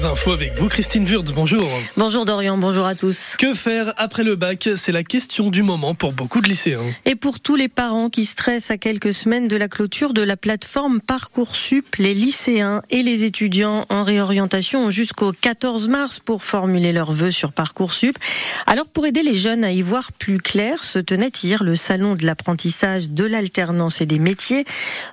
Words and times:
les 0.00 0.06
infos 0.06 0.32
avec 0.32 0.54
vous, 0.56 0.68
Christine 0.68 1.04
Wurtz. 1.04 1.32
Bonjour. 1.32 1.68
Bonjour 1.96 2.24
Dorian, 2.24 2.56
bonjour 2.56 2.86
à 2.86 2.94
tous. 2.94 3.36
Que 3.38 3.52
faire 3.54 3.92
après 3.98 4.22
le 4.22 4.34
bac? 4.34 4.70
C'est 4.76 4.92
la 4.92 5.02
question 5.02 5.50
du 5.50 5.62
moment 5.62 5.94
pour 5.94 6.12
beaucoup 6.12 6.40
de 6.40 6.48
lycéens. 6.48 6.80
Et 7.04 7.16
pour 7.16 7.40
tous 7.40 7.56
les 7.56 7.68
parents 7.68 8.08
qui 8.08 8.24
stressent 8.24 8.70
à 8.70 8.78
quelques 8.78 9.12
semaines 9.12 9.46
de 9.46 9.56
la 9.56 9.68
clôture 9.68 10.14
de 10.14 10.22
la 10.22 10.36
plateforme 10.38 11.00
Parcoursup, 11.00 11.96
les 11.96 12.14
lycéens 12.14 12.82
et 12.88 13.02
les 13.02 13.24
étudiants 13.24 13.84
en 13.90 14.02
réorientation 14.02 14.86
ont 14.86 14.90
jusqu'au 14.90 15.32
14 15.32 15.88
mars 15.88 16.18
pour 16.18 16.44
formuler 16.44 16.92
leurs 16.92 17.12
vœux 17.12 17.32
sur 17.32 17.52
Parcoursup. 17.52 18.16
Alors 18.66 18.86
pour 18.86 19.04
aider 19.06 19.22
les 19.22 19.34
jeunes 19.34 19.64
à 19.64 19.72
y 19.72 19.82
voir 19.82 20.12
plus 20.12 20.38
clair, 20.38 20.82
se 20.82 20.98
tenait 20.98 21.32
hier 21.42 21.62
le 21.62 21.76
salon 21.76 22.14
de 22.14 22.24
l'apprentissage, 22.24 23.10
de 23.10 23.24
l'alternance 23.24 24.00
et 24.00 24.06
des 24.06 24.18
métiers. 24.18 24.64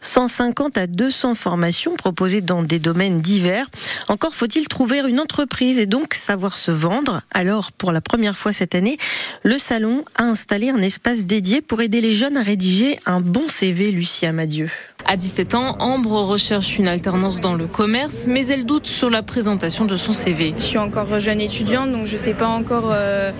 150 0.00 0.78
à 0.78 0.86
200 0.86 1.34
formations 1.34 1.96
proposées 1.96 2.40
dans 2.40 2.62
des 2.62 2.78
domaines 2.78 3.20
divers. 3.20 3.66
Encore 4.06 4.34
faut-il 4.34 4.68
trouver 4.76 5.00
une 5.08 5.20
entreprise 5.20 5.80
et 5.80 5.86
donc 5.86 6.12
savoir 6.12 6.58
se 6.58 6.70
vendre. 6.70 7.22
Alors, 7.32 7.72
pour 7.72 7.92
la 7.92 8.02
première 8.02 8.36
fois 8.36 8.52
cette 8.52 8.74
année, 8.74 8.98
le 9.42 9.56
salon 9.56 10.04
a 10.16 10.24
installé 10.24 10.68
un 10.68 10.82
espace 10.82 11.24
dédié 11.24 11.62
pour 11.62 11.80
aider 11.80 12.02
les 12.02 12.12
jeunes 12.12 12.36
à 12.36 12.42
rédiger 12.42 12.98
un 13.06 13.20
bon 13.20 13.48
CV, 13.48 13.90
Lucie 13.90 14.26
Amadieu. 14.26 14.68
À 15.06 15.16
17 15.16 15.54
ans, 15.54 15.76
Ambre 15.78 16.20
recherche 16.20 16.76
une 16.76 16.88
alternance 16.88 17.40
dans 17.40 17.54
le 17.54 17.66
commerce, 17.66 18.24
mais 18.26 18.48
elle 18.48 18.66
doute 18.66 18.86
sur 18.86 19.08
la 19.08 19.22
présentation 19.22 19.86
de 19.86 19.96
son 19.96 20.12
CV. 20.12 20.52
Je 20.58 20.64
suis 20.64 20.78
encore 20.78 21.20
jeune 21.20 21.40
étudiante, 21.40 21.90
donc 21.90 22.04
je 22.04 22.12
ne 22.12 22.18
sais 22.18 22.34
pas 22.34 22.48
encore 22.48 22.90
euh, 22.92 23.32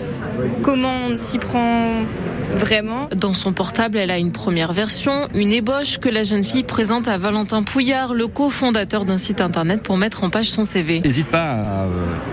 comment 0.62 1.09
on 1.10 1.16
s'y 1.16 1.37
prend 1.37 2.04
vraiment. 2.50 3.09
Dans 3.16 3.32
son 3.32 3.52
portable, 3.52 3.98
elle 3.98 4.10
a 4.10 4.18
une 4.18 4.32
première 4.32 4.73
version, 4.73 5.28
une 5.34 5.52
ébauche 5.52 5.98
que 5.98 6.09
la 6.09 6.23
jeune 6.23 6.45
fille 6.45 6.64
présente 6.64 7.09
à 7.09 7.18
Valentin 7.18 7.62
Pouillard, 7.62 8.14
le 8.14 8.27
cofondateur 8.27 9.04
d'un 9.04 9.18
site 9.18 9.41
internet 9.41 9.82
pour 9.82 9.96
mettre 9.96 10.24
en 10.24 10.30
page 10.30 10.46
son 10.46 10.64
CV. 10.64 11.01
N'hésite 11.01 11.28
pas 11.28 11.52
à 11.52 11.84
euh, 11.84 11.88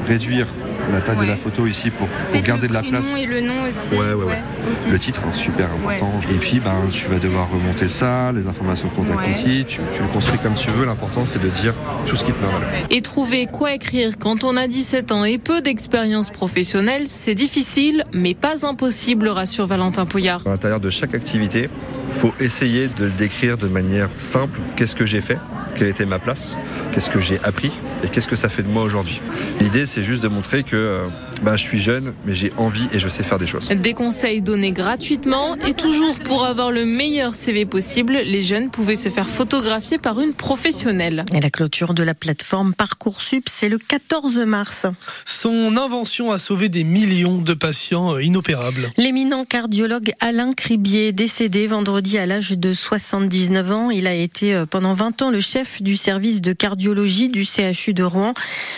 réduire 0.08 0.48
la 0.92 1.02
taille 1.02 1.18
de 1.18 1.26
la 1.26 1.36
photo 1.36 1.68
ici 1.68 1.90
pour, 1.90 2.08
pour 2.08 2.42
garder 2.42 2.68
de 2.68 2.74
la 2.74 2.82
place. 2.82 3.14
et 3.18 3.26
le 3.26 3.42
nom 3.42 3.68
aussi. 3.68 3.94
Ouais, 3.94 4.14
ouais, 4.14 4.26
ouais. 4.26 4.42
Le 4.90 5.00
titre, 5.00 5.22
hein, 5.26 5.34
super 5.34 5.70
important. 5.72 6.12
Et 6.30 6.36
puis, 6.36 6.60
ben, 6.60 6.76
tu 6.92 7.08
vas 7.08 7.20
devoir 7.20 7.50
remonter 7.50 7.88
ça, 7.88 8.32
les 8.32 8.48
informations 8.48 8.88
de 8.88 8.94
contact 8.94 9.28
ici. 9.28 9.66
Tu, 9.68 9.82
tu, 9.94 10.02
le 10.02 10.08
construis 10.10 10.40
comme 10.40 10.56
tu 10.56 10.70
veux. 10.70 10.86
L'important, 10.86 11.26
c'est 11.26 11.42
de 11.42 11.50
dire 11.50 11.74
tout 12.06 12.16
ce 12.16 12.24
qui 12.24 12.32
te 12.32 12.38
met 12.42 12.48
Et 12.90 13.02
trouver 13.02 13.48
quoi 13.48 13.74
écrire 13.74 14.12
quand 14.20 14.44
on 14.44 14.58
a 14.58 14.68
17 14.68 15.12
ans 15.12 15.26
et 15.26 15.38
peu 15.38 15.62
d'expérience 15.62 16.30
professionnelle, 16.30 17.04
c'est 17.08 17.36
difficile, 17.36 18.04
mais 18.14 18.34
pas 18.34 18.66
impossible, 18.66 19.28
rassure 19.28 19.68
Valentin 19.68 20.06
Pouillard. 20.06 20.42
À 20.46 20.50
l'intérieur 20.50 20.80
de 20.80 20.90
chaque 20.90 21.16
activité, 21.16 21.70
il 22.10 22.16
faut 22.16 22.34
essayer 22.40 22.88
de 22.88 23.06
le 23.06 23.12
décrire 23.12 23.58
de 23.58 23.68
manière 23.68 24.10
simple. 24.18 24.60
Qu'est-ce 24.76 24.96
que 24.96 25.06
j'ai 25.06 25.22
fait? 25.22 25.38
Quelle 25.84 25.92
était 25.92 26.06
ma 26.06 26.18
place 26.18 26.56
Qu'est-ce 26.94 27.10
que 27.10 27.20
j'ai 27.20 27.42
appris 27.44 27.70
Et 28.06 28.08
qu'est-ce 28.08 28.30
que 28.30 28.38
ça 28.38 28.48
fait 28.48 28.64
de 28.64 28.70
moi 28.70 28.84
aujourd'hui 28.84 29.20
L'idée, 29.60 29.86
c'est 29.86 30.02
juste 30.02 30.24
de 30.24 30.30
montrer 30.30 30.64
que 30.64 31.10
bah, 31.42 31.58
je 31.58 31.64
suis 31.64 31.82
jeune, 31.82 32.14
mais 32.26 32.34
j'ai 32.34 32.54
envie 32.56 32.88
et 32.94 33.00
je 33.00 33.10
sais 33.10 33.22
faire 33.22 33.38
des 33.38 33.48
choses. 33.48 33.68
Des 33.68 33.94
conseils 33.94 34.42
donnés 34.42 34.72
gratuitement 34.72 35.58
et 35.58 35.74
toujours 35.74 36.18
pour 36.20 36.46
avoir 36.46 36.72
le 36.72 36.86
meilleur 36.86 37.34
CV 37.34 37.66
possible, 37.66 38.14
les 38.14 38.42
jeunes 38.42 38.70
pouvaient 38.70 38.96
se 38.96 39.10
faire 39.10 39.28
photographier 39.28 39.98
par 39.98 40.22
une 40.22 40.34
professionnelle. 40.34 41.26
Et 41.34 41.42
la 41.42 41.50
clôture 41.50 41.94
de 41.94 42.04
la 42.04 42.14
plateforme 42.14 42.74
Parcoursup, 42.74 43.50
c'est 43.50 43.68
le 43.68 43.78
14 43.78 44.40
mars. 44.40 44.86
Son 45.26 45.76
invention 45.76 46.32
a 46.32 46.38
sauvé 46.38 46.70
des 46.70 46.86
millions 46.86 47.40
de 47.40 47.54
patients 47.54 48.14
euh, 48.14 48.24
inopérables. 48.24 48.90
L'éminent 48.98 49.44
cardiologue 49.44 50.14
Alain 50.22 50.54
Cribier, 50.54 51.12
décédé 51.12 51.68
vendredi 51.68 52.18
à 52.18 52.26
l'âge 52.26 52.58
de 52.58 52.72
79 52.72 53.72
ans, 53.74 53.92
il 53.92 54.08
a 54.08 54.14
été 54.14 54.56
euh, 54.56 54.66
pendant 54.66 54.94
20 54.94 55.24
ans 55.24 55.30
le 55.30 55.42
chef 55.42 55.73
du 55.82 55.98
service 55.98 56.42
de 56.42 56.54
cardiologie 56.54 57.30
du 57.30 57.46
CHU 57.46 57.94
de 57.94 58.04
Rouen. 58.04 58.34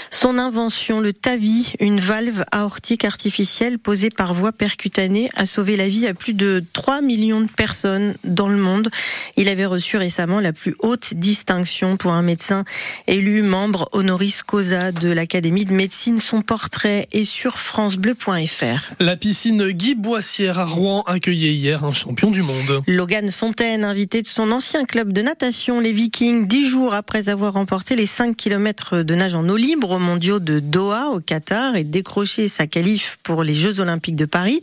Son 0.10 0.38
invention, 0.38 1.00
le 1.00 1.14
TAVI, 1.14 1.74
une 1.80 2.00
valve 2.00 2.46
aortique 2.52 3.06
artificielle 3.06 3.80
posée 3.80 4.10
par 4.10 4.34
voie 4.34 4.52
percutanée, 4.52 5.30
a 5.36 5.46
sauvé 5.46 5.76
la 5.76 5.88
vie 5.88 6.08
à 6.08 6.14
plus 6.14 6.34
de 6.34 6.64
3 6.74 7.02
millions 7.02 7.42
de 7.42 7.50
personnes 7.50 8.16
dans 8.24 8.47
le 8.47 8.58
monde. 8.58 8.90
Il 9.38 9.50
avait 9.50 9.66
reçu 9.66 9.97
récemment 9.97 10.40
la 10.40 10.53
plus 10.53 10.75
haute 10.80 11.14
distinction 11.14 11.97
pour 11.97 12.14
un 12.14 12.22
médecin 12.22 12.64
élu 13.08 13.42
membre 13.42 13.90
honoris 13.92 14.44
causa 14.44 14.92
de 14.92 15.09
l'Académie 15.09 15.66
de 15.66 15.74
médecine. 15.74 16.19
Son 16.19 16.42
portrait 16.42 17.08
est 17.12 17.24
sur 17.24 17.59
francebleu.fr. 17.59 18.94
La 19.00 19.16
piscine 19.16 19.69
Guy 19.69 19.96
Boissière 19.96 20.59
à 20.59 20.66
Rouen 20.66 21.03
accueillait 21.08 21.53
hier 21.53 21.84
un 21.84 21.94
champion 21.94 22.31
du 22.31 22.42
monde. 22.42 22.81
Logan 22.88 23.31
Fontaine, 23.31 23.84
invité 23.84 24.22
de 24.22 24.28
son 24.28 24.52
ancien 24.52 24.86
club 24.86 25.14
de 25.14 25.22
natation, 25.22 25.80
les 25.80 25.92
Vikings, 25.92 26.48
dix 26.48 26.68
jours 26.68 26.75
après 26.91 27.30
avoir 27.30 27.53
remporté 27.53 27.96
les 27.96 28.06
5 28.06 28.36
km 28.36 28.97
de 28.97 29.16
nage 29.16 29.36
en 29.36 29.47
eau 29.47 29.56
libre 29.56 29.91
aux 29.91 30.00
mondiaux 30.00 30.40
de 30.40 30.59
Doha 30.59 31.09
au 31.09 31.22
Qatar 31.22 31.75
et 31.75 31.86
décroché 31.86 32.50
sa 32.50 32.68
qualif 32.68 33.18
pour 33.24 33.44
les 33.44 33.53
Jeux 33.53 33.80
Olympiques 33.80 34.18
de 34.18 34.25
Paris. 34.25 34.59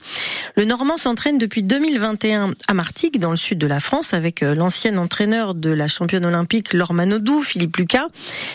Le 0.56 0.66
Normand 0.66 0.98
s'entraîne 0.98 1.38
depuis 1.38 1.62
2021 1.62 2.52
à 2.68 2.74
Martigues, 2.74 3.18
dans 3.18 3.30
le 3.30 3.36
sud 3.36 3.56
de 3.56 3.66
la 3.66 3.80
France, 3.80 4.12
avec 4.12 4.42
l'ancien 4.42 4.98
entraîneur 4.98 5.54
de 5.54 5.70
la 5.70 5.88
championne 5.88 6.26
olympique 6.26 6.74
Laure 6.74 6.92
Manodou, 6.92 7.42
Philippe 7.42 7.78
Lucas. 7.78 8.08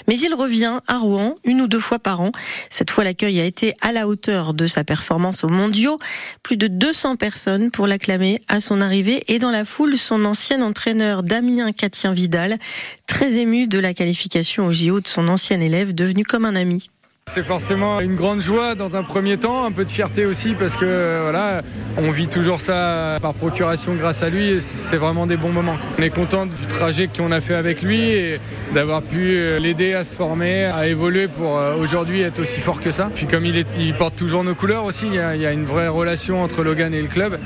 Mais 0.07 0.19
il 0.19 0.35
revient 0.35 0.79
à 0.87 0.99
Rouen 0.99 1.37
une 1.43 1.61
ou 1.61 1.67
deux 1.67 1.79
fois 1.79 1.97
par 1.97 2.21
an. 2.21 2.31
Cette 2.69 2.91
fois, 2.91 3.03
l'accueil 3.03 3.39
a 3.39 3.43
été 3.43 3.73
à 3.81 3.91
la 3.91 4.07
hauteur 4.07 4.53
de 4.53 4.67
sa 4.67 4.83
performance 4.83 5.43
aux 5.43 5.49
mondiaux. 5.49 5.97
Plus 6.43 6.57
de 6.57 6.67
200 6.67 7.15
personnes 7.15 7.71
pour 7.71 7.87
l'acclamer 7.87 8.39
à 8.47 8.59
son 8.59 8.81
arrivée 8.81 9.23
et 9.27 9.39
dans 9.39 9.51
la 9.51 9.65
foule, 9.65 9.97
son 9.97 10.25
ancien 10.25 10.61
entraîneur 10.61 11.23
Damien 11.23 11.71
Catien 11.71 12.13
Vidal, 12.13 12.59
très 13.07 13.37
ému 13.37 13.46
de 13.47 13.79
la 13.79 13.93
qualification 13.93 14.67
au 14.67 14.73
JO 14.73 14.99
de 14.99 15.07
son 15.07 15.29
ancien 15.29 15.61
élève, 15.61 15.95
devenu 15.95 16.23
comme 16.23 16.43
un 16.43 16.55
ami. 16.55 16.89
C'est 17.29 17.43
forcément 17.43 17.99
une 17.99 18.15
grande 18.15 18.39
joie 18.39 18.73
dans 18.73 18.95
un 18.95 19.03
premier 19.03 19.35
temps, 19.35 19.65
un 19.65 19.73
peu 19.73 19.83
de 19.83 19.89
fierté 19.89 20.25
aussi 20.25 20.53
parce 20.53 20.77
que 20.77 21.19
voilà, 21.23 21.61
on 21.97 22.09
vit 22.09 22.27
toujours 22.27 22.61
ça 22.61 23.17
par 23.21 23.33
procuration 23.33 23.95
grâce 23.95 24.23
à 24.23 24.29
lui 24.29 24.47
et 24.47 24.59
c'est 24.61 24.95
vraiment 24.95 25.27
des 25.27 25.35
bons 25.35 25.51
moments. 25.51 25.75
On 25.99 26.01
est 26.01 26.09
content 26.09 26.45
du 26.45 26.65
trajet 26.69 27.09
qu'on 27.09 27.33
a 27.33 27.41
fait 27.41 27.53
avec 27.53 27.81
lui 27.81 27.99
et 27.99 28.39
d'avoir 28.73 29.01
pu 29.01 29.59
l'aider 29.59 29.93
à 29.93 30.05
se 30.05 30.15
former, 30.15 30.65
à 30.65 30.87
évoluer 30.87 31.27
pour 31.27 31.59
aujourd'hui 31.77 32.21
être 32.21 32.39
aussi 32.39 32.61
fort 32.61 32.79
que 32.79 32.91
ça. 32.91 33.11
Puis 33.13 33.27
comme 33.27 33.45
il 33.45 33.93
porte 33.95 34.15
toujours 34.15 34.45
nos 34.45 34.55
couleurs 34.55 34.85
aussi, 34.85 35.07
il 35.07 35.15
y, 35.15 35.19
a, 35.19 35.35
il 35.35 35.41
y, 35.41 35.45
a, 35.45 35.51
une 35.51 35.65
vraie 35.65 35.89
relation 35.89 36.41
entre 36.41 36.63
Logan 36.63 36.93
et 36.93 37.01
le 37.01 37.09
club. 37.09 37.37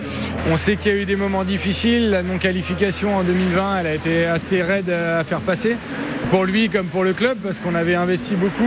On 0.52 0.58
sait 0.58 0.76
qu'il 0.76 0.94
y 0.94 0.96
a 0.96 1.02
eu 1.02 1.06
des 1.06 1.16
moments 1.16 1.44
difficiles, 1.44 2.12
la 2.12 2.22
non-qualification 2.22 3.18
en 3.18 3.24
2020 3.24 3.80
elle 3.80 3.88
a 3.88 3.96
été 3.96 4.26
assez 4.26 4.62
raide 4.62 4.92
à 4.92 5.24
faire 5.24 5.40
passer 5.40 5.76
pour 6.32 6.46
lui 6.46 6.70
comme 6.70 6.88
pour 6.88 7.04
le 7.04 7.12
club 7.12 7.38
parce 7.44 7.60
qu'on 7.60 7.76
avait 7.76 7.94
investi 7.94 8.36
beaucoup 8.36 8.64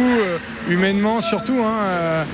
humainement 0.69 1.22
surtout 1.22 1.58
hein, 1.64 1.76
euh, 1.86 2.25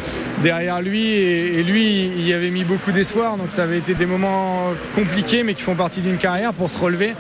derrière 0.43 0.83
lui. 0.83 1.07
Et, 1.07 1.63
lui 1.63 2.07
il 2.07 2.27
y 2.27 2.33
avait 2.33 2.51
mis 2.51 2.65
beaucoup 2.65 2.91
d'espoir. 2.91 3.37
Donc 3.37 3.53
ça 3.53 3.63
avait 3.63 3.79
été 3.79 3.95
des 3.95 4.07
moments 4.07 4.73
compliqués 4.97 5.45
mais 5.45 5.55
qui 5.55 5.63
font 5.63 5.77
partie 5.77 6.01
d'une 6.01 6.17
carrière 6.19 6.53
pour 6.53 6.69
se 6.69 6.77
relever. 6.77 7.15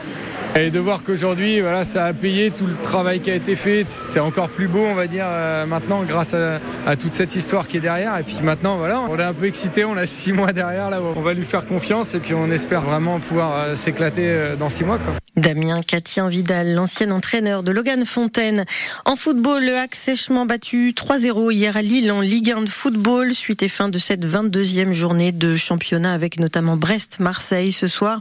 Et 0.56 0.70
de 0.70 0.80
voir 0.80 1.04
qu'aujourd'hui 1.04 1.60
voilà 1.60 1.84
ça 1.84 2.06
a 2.06 2.12
payé 2.12 2.50
tout 2.50 2.66
le 2.66 2.74
travail 2.82 3.20
qui 3.20 3.30
a 3.30 3.36
été 3.36 3.54
fait. 3.54 3.84
C'est 3.86 4.18
encore 4.18 4.48
plus 4.48 4.66
beau 4.66 4.84
on 4.84 4.94
va 4.94 5.06
dire 5.06 5.26
euh, 5.28 5.64
maintenant 5.64 6.02
grâce 6.02 6.34
à, 6.34 6.58
à, 6.88 6.96
toute 6.96 7.14
cette 7.14 7.36
histoire 7.36 7.68
qui 7.68 7.76
est 7.76 7.80
derrière. 7.80 8.18
Et 8.18 8.24
puis 8.24 8.38
maintenant 8.42 8.76
voilà 8.76 9.02
on 9.08 9.16
est 9.16 9.22
un 9.22 9.32
peu 9.32 9.46
excité. 9.46 9.84
On 9.84 9.96
a 9.96 10.06
six 10.06 10.32
mois 10.32 10.52
derrière 10.52 10.90
là 10.90 11.00
on 11.14 11.20
va 11.20 11.32
lui 11.32 11.44
faire 11.44 11.64
confiance. 11.64 12.16
Et 12.16 12.18
puis 12.18 12.34
on 12.34 12.50
espère 12.50 12.80
vraiment 12.80 13.20
pouvoir 13.20 13.52
euh, 13.56 13.74
s'éclater 13.76 14.24
euh, 14.26 14.56
dans 14.56 14.68
six 14.68 14.82
mois 14.82 14.98
quoi. 14.98 15.14
Damien 15.40 15.80
Catien 15.80 16.28
Vidal, 16.28 16.74
l'ancien 16.74 17.10
entraîneur 17.10 17.62
de 17.62 17.72
Logan 17.72 18.04
Fontaine. 18.04 18.66
En 19.06 19.16
football, 19.16 19.64
le 19.64 19.78
Hack 19.78 19.94
sèchement 19.94 20.44
battu 20.44 20.92
3-0 20.94 21.50
hier 21.50 21.76
à 21.78 21.82
Lille 21.82 22.12
en 22.12 22.20
Ligue 22.20 22.50
1 22.50 22.62
de 22.62 22.68
football, 22.68 23.34
suite 23.34 23.62
et 23.62 23.68
fin 23.68 23.88
de 23.88 23.98
cette 23.98 24.26
22e 24.26 24.92
journée 24.92 25.32
de 25.32 25.54
championnat 25.54 26.12
avec 26.12 26.38
notamment 26.38 26.76
Brest-Marseille 26.76 27.72
ce 27.72 27.86
soir. 27.86 28.20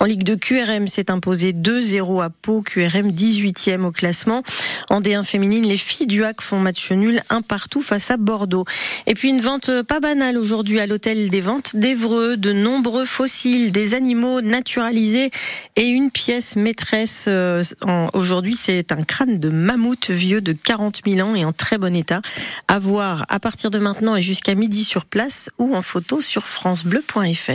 En 0.00 0.06
Ligue 0.06 0.24
de 0.24 0.34
QRM 0.34 0.88
s'est 0.88 1.10
imposé 1.10 1.52
2-0 1.52 2.22
à 2.22 2.30
Pau, 2.30 2.62
QRM 2.62 3.10
18e 3.10 3.84
au 3.84 3.92
classement. 3.92 4.42
En 4.90 5.00
D1 5.00 5.24
féminine, 5.24 5.66
les 5.66 5.76
filles 5.76 6.08
du 6.08 6.24
Hack 6.24 6.40
font 6.40 6.58
match 6.58 6.90
nul 6.90 7.22
un 7.30 7.42
partout 7.42 7.80
face 7.80 8.10
à 8.10 8.16
Bordeaux. 8.16 8.64
Et 9.06 9.14
puis 9.14 9.28
une 9.28 9.40
vente 9.40 9.82
pas 9.82 10.00
banale 10.00 10.36
aujourd'hui 10.36 10.80
à 10.80 10.86
l'hôtel 10.86 11.30
des 11.30 11.40
ventes 11.40 11.76
d'Evreux, 11.76 12.36
de 12.36 12.52
nombreux 12.52 13.04
fossiles, 13.04 13.70
des 13.70 13.94
animaux 13.94 14.40
naturalisés 14.40 15.30
et 15.76 15.86
une 15.86 16.10
pièce 16.10 16.55
maîtresse 16.56 17.26
euh, 17.28 17.62
aujourd'hui, 18.12 18.54
c'est 18.54 18.92
un 18.92 19.02
crâne 19.02 19.38
de 19.38 19.48
mammouth 19.48 20.10
vieux 20.10 20.40
de 20.40 20.52
40 20.52 21.02
000 21.06 21.28
ans 21.28 21.34
et 21.34 21.44
en 21.44 21.52
très 21.52 21.78
bon 21.78 21.94
état. 21.94 22.20
À 22.68 22.78
voir 22.78 23.24
à 23.28 23.40
partir 23.40 23.70
de 23.70 23.78
maintenant 23.78 24.16
et 24.16 24.22
jusqu'à 24.22 24.54
midi 24.54 24.84
sur 24.84 25.04
place 25.04 25.50
ou 25.58 25.74
en 25.74 25.82
photo 25.82 26.20
sur 26.20 26.46
francebleu.fr. 26.46 27.52